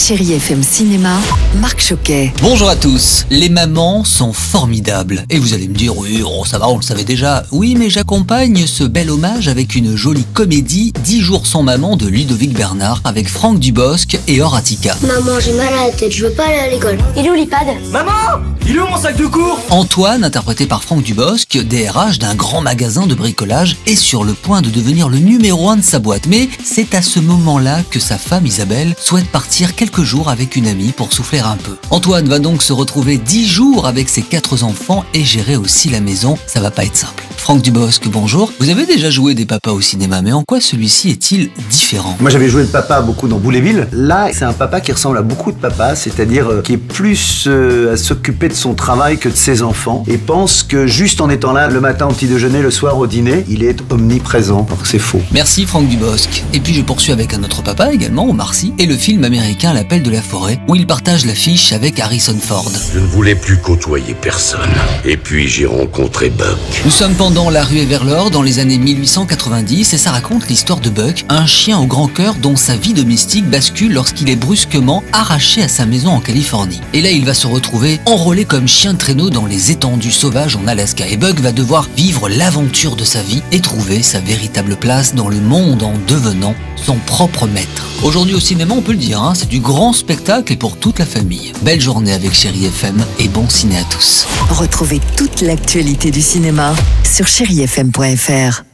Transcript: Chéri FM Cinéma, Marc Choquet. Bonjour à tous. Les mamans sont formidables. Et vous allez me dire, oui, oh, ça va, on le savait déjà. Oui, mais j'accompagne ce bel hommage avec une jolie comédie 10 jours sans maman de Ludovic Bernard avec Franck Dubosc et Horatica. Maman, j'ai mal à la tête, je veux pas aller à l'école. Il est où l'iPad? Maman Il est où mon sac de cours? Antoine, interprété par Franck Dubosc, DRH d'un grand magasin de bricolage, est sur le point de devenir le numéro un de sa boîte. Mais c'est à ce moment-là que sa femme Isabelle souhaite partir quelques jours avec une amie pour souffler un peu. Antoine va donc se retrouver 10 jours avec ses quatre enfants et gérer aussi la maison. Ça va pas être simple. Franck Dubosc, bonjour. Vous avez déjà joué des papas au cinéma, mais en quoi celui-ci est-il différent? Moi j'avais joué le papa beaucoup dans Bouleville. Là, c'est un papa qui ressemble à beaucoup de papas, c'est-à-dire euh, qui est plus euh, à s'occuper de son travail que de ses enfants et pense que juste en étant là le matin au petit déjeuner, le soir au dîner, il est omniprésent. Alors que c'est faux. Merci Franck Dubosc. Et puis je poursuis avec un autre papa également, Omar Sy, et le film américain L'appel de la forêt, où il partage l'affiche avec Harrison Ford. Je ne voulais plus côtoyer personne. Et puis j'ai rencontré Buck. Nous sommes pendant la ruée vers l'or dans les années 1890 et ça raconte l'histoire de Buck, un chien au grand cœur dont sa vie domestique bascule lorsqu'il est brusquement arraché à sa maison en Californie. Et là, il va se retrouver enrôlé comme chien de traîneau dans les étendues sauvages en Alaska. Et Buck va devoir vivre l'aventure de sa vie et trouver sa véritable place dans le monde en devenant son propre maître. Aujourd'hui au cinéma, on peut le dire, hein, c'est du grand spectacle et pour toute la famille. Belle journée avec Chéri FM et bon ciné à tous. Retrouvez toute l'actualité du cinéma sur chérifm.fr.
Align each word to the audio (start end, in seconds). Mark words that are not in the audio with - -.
Chéri 0.00 0.32
FM 0.32 0.62
Cinéma, 0.62 1.18
Marc 1.60 1.78
Choquet. 1.82 2.32
Bonjour 2.40 2.70
à 2.70 2.74
tous. 2.74 3.26
Les 3.28 3.50
mamans 3.50 4.02
sont 4.02 4.32
formidables. 4.32 5.26
Et 5.28 5.38
vous 5.38 5.52
allez 5.52 5.68
me 5.68 5.74
dire, 5.74 5.96
oui, 5.96 6.22
oh, 6.24 6.44
ça 6.46 6.58
va, 6.58 6.70
on 6.70 6.76
le 6.76 6.82
savait 6.82 7.04
déjà. 7.04 7.44
Oui, 7.52 7.76
mais 7.78 7.90
j'accompagne 7.90 8.66
ce 8.66 8.82
bel 8.82 9.10
hommage 9.10 9.46
avec 9.46 9.74
une 9.74 9.96
jolie 9.96 10.24
comédie 10.32 10.94
10 11.04 11.20
jours 11.20 11.46
sans 11.46 11.62
maman 11.62 11.96
de 11.96 12.06
Ludovic 12.06 12.54
Bernard 12.54 13.02
avec 13.04 13.28
Franck 13.28 13.58
Dubosc 13.58 14.18
et 14.26 14.40
Horatica. 14.40 14.96
Maman, 15.02 15.38
j'ai 15.38 15.52
mal 15.52 15.68
à 15.68 15.86
la 15.88 15.92
tête, 15.92 16.12
je 16.12 16.24
veux 16.24 16.32
pas 16.32 16.46
aller 16.46 16.58
à 16.58 16.70
l'école. 16.70 16.98
Il 17.14 17.26
est 17.26 17.30
où 17.30 17.34
l'iPad? 17.34 17.66
Maman 17.92 18.40
Il 18.66 18.76
est 18.76 18.80
où 18.80 18.86
mon 18.86 18.96
sac 18.96 19.18
de 19.18 19.26
cours? 19.26 19.60
Antoine, 19.68 20.24
interprété 20.24 20.64
par 20.64 20.82
Franck 20.82 21.02
Dubosc, 21.02 21.58
DRH 21.58 22.18
d'un 22.18 22.34
grand 22.34 22.62
magasin 22.62 23.06
de 23.06 23.14
bricolage, 23.14 23.76
est 23.86 23.96
sur 23.96 24.24
le 24.24 24.32
point 24.32 24.62
de 24.62 24.70
devenir 24.70 25.10
le 25.10 25.18
numéro 25.18 25.68
un 25.68 25.76
de 25.76 25.82
sa 25.82 25.98
boîte. 25.98 26.26
Mais 26.26 26.48
c'est 26.64 26.94
à 26.94 27.02
ce 27.02 27.20
moment-là 27.20 27.82
que 27.90 28.00
sa 28.00 28.16
femme 28.16 28.46
Isabelle 28.46 28.94
souhaite 28.98 29.28
partir 29.28 29.76
quelques 29.76 29.89
jours 29.98 30.30
avec 30.30 30.56
une 30.56 30.66
amie 30.66 30.92
pour 30.92 31.12
souffler 31.12 31.40
un 31.40 31.56
peu. 31.56 31.76
Antoine 31.90 32.28
va 32.28 32.38
donc 32.38 32.62
se 32.62 32.72
retrouver 32.72 33.18
10 33.18 33.46
jours 33.46 33.86
avec 33.86 34.08
ses 34.08 34.22
quatre 34.22 34.62
enfants 34.62 35.04
et 35.14 35.24
gérer 35.24 35.56
aussi 35.56 35.88
la 35.88 36.00
maison. 36.00 36.38
Ça 36.46 36.60
va 36.60 36.70
pas 36.70 36.84
être 36.84 36.96
simple. 36.96 37.29
Franck 37.40 37.62
Dubosc, 37.62 38.06
bonjour. 38.08 38.52
Vous 38.60 38.68
avez 38.68 38.84
déjà 38.84 39.08
joué 39.08 39.34
des 39.34 39.46
papas 39.46 39.72
au 39.72 39.80
cinéma, 39.80 40.20
mais 40.20 40.30
en 40.30 40.42
quoi 40.42 40.60
celui-ci 40.60 41.08
est-il 41.08 41.50
différent? 41.70 42.14
Moi 42.20 42.30
j'avais 42.30 42.50
joué 42.50 42.62
le 42.62 42.68
papa 42.68 43.00
beaucoup 43.00 43.28
dans 43.28 43.38
Bouleville. 43.38 43.88
Là, 43.92 44.28
c'est 44.32 44.44
un 44.44 44.52
papa 44.52 44.82
qui 44.82 44.92
ressemble 44.92 45.16
à 45.16 45.22
beaucoup 45.22 45.50
de 45.50 45.56
papas, 45.56 45.96
c'est-à-dire 45.96 46.48
euh, 46.48 46.60
qui 46.60 46.74
est 46.74 46.76
plus 46.76 47.46
euh, 47.46 47.94
à 47.94 47.96
s'occuper 47.96 48.48
de 48.48 48.54
son 48.54 48.74
travail 48.74 49.16
que 49.18 49.30
de 49.30 49.34
ses 49.34 49.62
enfants 49.62 50.04
et 50.06 50.18
pense 50.18 50.62
que 50.62 50.86
juste 50.86 51.22
en 51.22 51.30
étant 51.30 51.52
là 51.54 51.68
le 51.68 51.80
matin 51.80 52.08
au 52.08 52.12
petit 52.12 52.26
déjeuner, 52.26 52.60
le 52.60 52.70
soir 52.70 52.98
au 52.98 53.06
dîner, 53.06 53.46
il 53.48 53.64
est 53.64 53.78
omniprésent. 53.90 54.66
Alors 54.66 54.82
que 54.82 54.86
c'est 54.86 54.98
faux. 54.98 55.22
Merci 55.32 55.64
Franck 55.64 55.88
Dubosc. 55.88 56.44
Et 56.52 56.60
puis 56.60 56.74
je 56.74 56.82
poursuis 56.82 57.10
avec 57.10 57.32
un 57.32 57.42
autre 57.42 57.62
papa 57.62 57.90
également, 57.90 58.28
Omar 58.28 58.54
Sy, 58.54 58.74
et 58.78 58.84
le 58.84 58.94
film 58.96 59.24
américain 59.24 59.72
L'appel 59.72 60.02
de 60.02 60.10
la 60.10 60.22
forêt, 60.22 60.60
où 60.68 60.76
il 60.76 60.86
partage 60.86 61.24
l'affiche 61.24 61.72
avec 61.72 62.00
Harrison 62.00 62.36
Ford. 62.38 62.70
Je 62.92 62.98
ne 62.98 63.06
voulais 63.06 63.34
plus 63.34 63.56
côtoyer 63.56 64.14
personne. 64.14 64.60
Et 65.06 65.16
puis 65.16 65.48
j'ai 65.48 65.64
rencontré 65.66 66.28
Buck. 66.28 66.58
Nous 66.84 66.90
sommes 66.90 67.14
pendant 67.14 67.29
la 67.50 67.62
ruée 67.64 67.86
vers 67.86 68.04
l'or 68.04 68.30
dans 68.30 68.42
les 68.42 68.58
années 68.58 68.78
1890 68.78 69.94
et 69.94 69.98
ça 69.98 70.10
raconte 70.10 70.48
l'histoire 70.48 70.80
de 70.80 70.90
Buck, 70.90 71.24
un 71.28 71.46
chien 71.46 71.78
au 71.78 71.86
grand 71.86 72.08
cœur 72.08 72.34
dont 72.34 72.56
sa 72.56 72.76
vie 72.76 72.92
domestique 72.92 73.48
bascule 73.48 73.92
lorsqu'il 73.92 74.28
est 74.28 74.36
brusquement 74.36 75.02
arraché 75.12 75.62
à 75.62 75.68
sa 75.68 75.86
maison 75.86 76.10
en 76.10 76.20
Californie. 76.20 76.80
Et 76.92 77.00
là, 77.00 77.10
il 77.10 77.24
va 77.24 77.34
se 77.34 77.46
retrouver 77.46 78.00
enrôlé 78.04 78.44
comme 78.44 78.66
chien 78.66 78.94
de 78.94 78.98
traîneau 78.98 79.30
dans 79.30 79.46
les 79.46 79.70
étendues 79.70 80.10
sauvages 80.10 80.56
en 80.56 80.66
Alaska. 80.66 81.06
Et 81.06 81.16
Buck 81.16 81.38
va 81.40 81.52
devoir 81.52 81.88
vivre 81.96 82.28
l'aventure 82.28 82.96
de 82.96 83.04
sa 83.04 83.22
vie 83.22 83.42
et 83.52 83.60
trouver 83.60 84.02
sa 84.02 84.20
véritable 84.20 84.76
place 84.76 85.14
dans 85.14 85.28
le 85.28 85.40
monde 85.40 85.82
en 85.82 85.94
devenant 86.08 86.54
son 86.76 86.96
propre 86.96 87.46
maître. 87.46 87.89
Aujourd'hui 88.02 88.34
au 88.34 88.40
cinéma, 88.40 88.74
on 88.74 88.80
peut 88.80 88.92
le 88.92 88.98
dire, 88.98 89.22
hein, 89.22 89.34
c'est 89.34 89.48
du 89.48 89.60
grand 89.60 89.92
spectacle 89.92 90.52
et 90.52 90.56
pour 90.56 90.78
toute 90.78 90.98
la 90.98 91.04
famille. 91.04 91.52
Belle 91.62 91.80
journée 91.80 92.12
avec 92.12 92.32
Chéri 92.32 92.64
FM 92.64 93.04
et 93.18 93.28
bon 93.28 93.46
ciné 93.48 93.76
à 93.76 93.84
tous. 93.84 94.26
Retrouvez 94.48 95.00
toute 95.18 95.42
l'actualité 95.42 96.10
du 96.10 96.22
cinéma 96.22 96.74
sur 97.04 97.26
chérifm.fr. 97.26 98.69